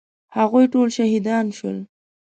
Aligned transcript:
هغوی 0.37 0.65
ټول 0.73 0.87
شهیدان 0.97 1.45
شول. 1.57 1.77